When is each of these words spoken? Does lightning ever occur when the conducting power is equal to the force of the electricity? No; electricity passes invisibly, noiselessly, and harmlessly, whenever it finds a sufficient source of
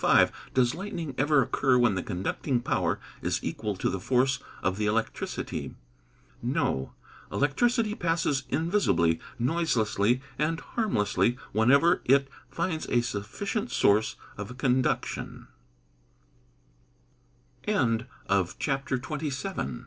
Does 0.55 0.73
lightning 0.73 1.13
ever 1.19 1.43
occur 1.43 1.77
when 1.77 1.93
the 1.93 2.01
conducting 2.01 2.59
power 2.59 2.99
is 3.21 3.39
equal 3.43 3.75
to 3.75 3.87
the 3.87 3.99
force 3.99 4.39
of 4.63 4.77
the 4.77 4.87
electricity? 4.87 5.75
No; 6.41 6.93
electricity 7.31 7.93
passes 7.93 8.45
invisibly, 8.49 9.19
noiselessly, 9.37 10.19
and 10.39 10.59
harmlessly, 10.59 11.37
whenever 11.51 12.01
it 12.05 12.29
finds 12.49 12.89
a 12.89 13.01
sufficient 13.01 13.69
source 13.69 14.15
of 14.37 14.55